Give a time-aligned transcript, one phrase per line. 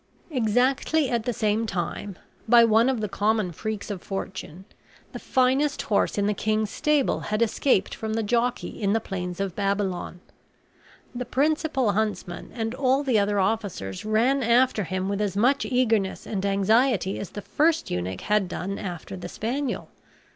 [0.31, 2.17] Exactly at the same time,
[2.49, 4.65] by one of the common freaks of fortune,
[5.11, 9.39] the finest horse in the king's stable had escaped from the jockey in the plains
[9.39, 10.19] of Babylon.
[11.13, 16.25] The principal huntsman and all the other officers ran after him with as much eagerness
[16.25, 19.89] and anxiety as the first eunuch had done after the spaniel.